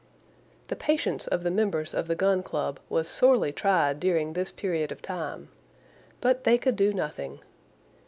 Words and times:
The 0.69 0.75
patience 0.75 1.27
of 1.27 1.43
the 1.43 1.51
members 1.51 1.93
of 1.93 2.07
the 2.07 2.15
Gun 2.15 2.41
Club 2.41 2.79
was 2.89 3.07
sorely 3.07 3.51
tried 3.51 3.99
during 3.99 4.33
this 4.33 4.51
period 4.51 4.91
of 4.91 4.99
time. 4.99 5.49
But 6.21 6.43
they 6.43 6.57
could 6.57 6.75
do 6.75 6.91
nothing. 6.91 7.39